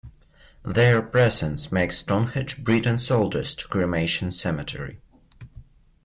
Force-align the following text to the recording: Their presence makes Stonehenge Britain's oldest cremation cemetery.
Their 0.65 0.99
presence 1.03 1.71
makes 1.71 1.99
Stonehenge 1.99 2.63
Britain's 2.63 3.11
oldest 3.11 3.69
cremation 3.69 4.31
cemetery. 4.31 4.99